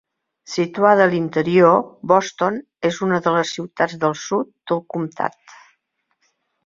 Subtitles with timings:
[0.51, 1.75] Situada a l'interior,
[2.13, 2.57] Boston
[2.91, 5.57] és una de les "ciutats del sud" del comtat.